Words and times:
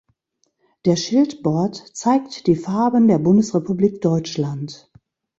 Der 0.85 0.95
Schildbord 0.95 1.95
zeigt 1.95 2.47
die 2.47 2.55
Farben 2.55 3.07
der 3.07 3.19
Bundesrepublik 3.19 4.01
Deutschland. 4.01 4.89